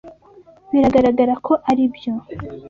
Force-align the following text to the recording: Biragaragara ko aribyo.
Biragaragara 0.71 1.33
ko 1.45 1.53
aribyo. 1.71 2.11